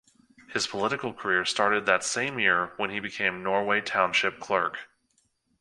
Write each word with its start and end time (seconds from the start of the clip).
His 0.49 0.65
political 0.65 1.13
career 1.13 1.45
started 1.45 1.85
that 1.85 2.03
same 2.03 2.39
year 2.39 2.71
when 2.77 2.89
he 2.89 2.99
became 2.99 3.43
Norway 3.43 3.81
Township 3.81 4.39
clerk. 4.39 4.89